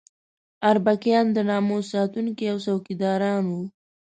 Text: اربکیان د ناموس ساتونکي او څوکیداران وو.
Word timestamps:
اربکیان 0.71 1.25
د 1.33 1.37
ناموس 1.49 1.85
ساتونکي 1.93 2.45
او 2.51 2.57
څوکیداران 2.65 3.43
وو. 3.51 3.63